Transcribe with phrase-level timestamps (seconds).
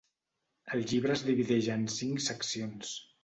[0.77, 2.99] El llibre es divideix en cinc seccions.